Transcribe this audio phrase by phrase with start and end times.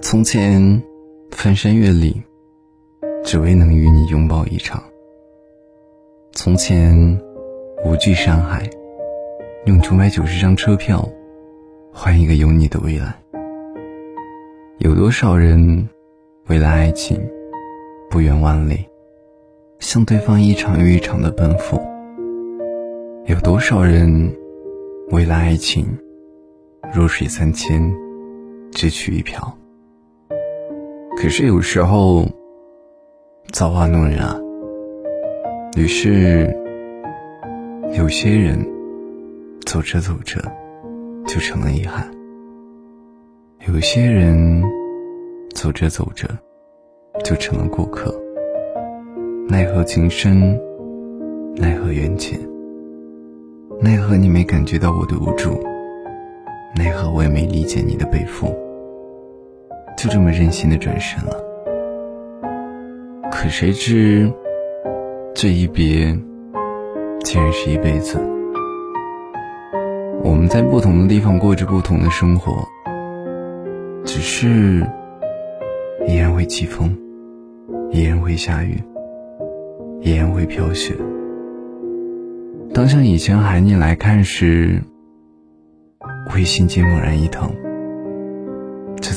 [0.00, 0.82] 从前，
[1.30, 2.22] 翻山越岭，
[3.24, 4.82] 只为能与你拥抱一场。
[6.32, 7.20] 从前，
[7.84, 8.68] 无惧山海，
[9.66, 11.06] 用九百九十张车票，
[11.92, 13.14] 换一个有你的未来。
[14.78, 15.88] 有多少人，
[16.48, 17.20] 为了爱情，
[18.10, 18.84] 不远万里，
[19.78, 21.80] 向对方一场又一场的奔赴？
[23.26, 24.34] 有多少人，
[25.10, 25.86] 为了爱情，
[26.92, 27.92] 弱水三千，
[28.72, 29.56] 只取一瓢？
[31.22, 32.26] 可是有时候，
[33.52, 34.36] 造化弄人啊。
[35.76, 36.52] 于是，
[37.96, 38.58] 有些人
[39.64, 40.42] 走着走着
[41.24, 42.02] 就成了遗憾；
[43.68, 44.64] 有些人
[45.54, 46.28] 走着走着
[47.22, 48.12] 就成了过客。
[49.48, 50.60] 奈何情深，
[51.54, 52.36] 奈何缘浅，
[53.80, 55.50] 奈何你没感觉到我的无助，
[56.74, 58.52] 奈何我也没理解你的背负。
[59.96, 61.36] 就这么任性的转身了，
[63.30, 64.32] 可谁知
[65.34, 66.18] 这一别
[67.22, 68.18] 竟然是一辈子。
[70.24, 72.66] 我们在不同的地方过着不同的生活，
[74.04, 74.84] 只是
[76.06, 76.96] 依然会起风，
[77.90, 78.82] 依然会下雨，
[80.00, 80.94] 依然会飘雪。
[82.74, 84.82] 当像以前喊你来看时，
[86.28, 87.50] 会心间猛然一疼。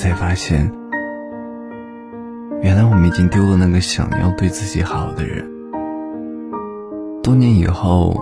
[0.05, 0.71] 才发现，
[2.61, 5.43] 原来我们已经丢了那个想要对自己好的人。
[7.23, 8.15] 多年以后，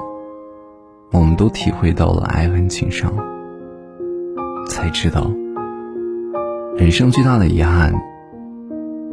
[1.11, 3.13] 我们都体会到了爱恨情伤，
[4.69, 5.29] 才知道，
[6.77, 7.93] 人生最大的遗憾，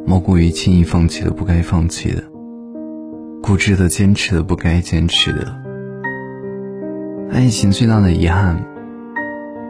[0.06, 2.22] 莫过于轻易放弃了不该放弃的，
[3.42, 5.60] 固执的坚持了不该坚持的。
[7.32, 8.64] 爱情最大的遗憾，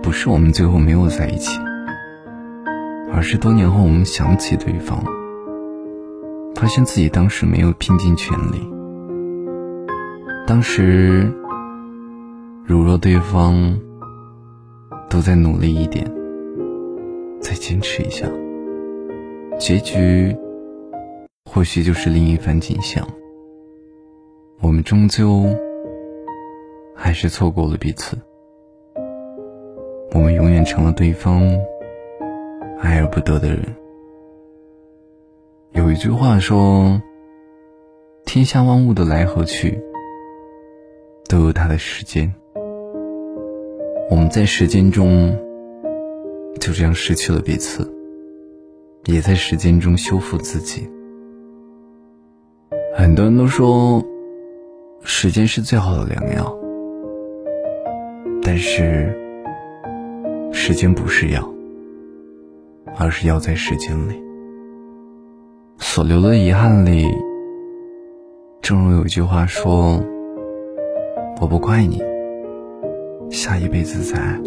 [0.03, 1.59] 不是我们最后没有在一起。
[3.13, 5.05] 而是多年后，我们想起对方，
[6.55, 8.67] 发现自己当时没有拼尽全力。
[10.47, 11.31] 当时，
[12.65, 13.79] 如若对方
[15.09, 16.11] 都再努力一点，
[17.41, 18.27] 再坚持一下，
[19.59, 20.35] 结局
[21.45, 23.07] 或许就是另一番景象。
[24.63, 25.47] 我们终究
[26.95, 28.17] 还是错过了彼此，
[30.13, 31.43] 我们永远成了对方。
[32.81, 33.63] 爱而不得的人，
[35.73, 37.01] 有一句话说
[38.25, 39.79] ：“天下万物的来和去，
[41.29, 42.33] 都有它的时间。”
[44.11, 45.39] 我们在时间中
[46.59, 47.89] 就这样失去了彼此，
[49.05, 50.91] 也在时间中修复自己。
[52.97, 54.03] 很多人都说，
[55.05, 56.59] 时间是最好的良药，
[58.43, 59.15] 但是，
[60.51, 61.47] 时间不是药。
[62.97, 64.23] 而是要在时间里，
[65.79, 67.07] 所留的遗憾里。
[68.61, 70.01] 正如有句话说
[71.41, 72.03] ：“我不怪你，
[73.31, 74.41] 下一辈子再爱。”